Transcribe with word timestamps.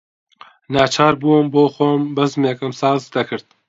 ناچار 0.73 1.13
بووم 1.21 1.45
بۆخۆم 1.53 2.01
بەزمێکم 2.15 2.71
ساز 2.81 3.01
دەکرد 3.15 3.45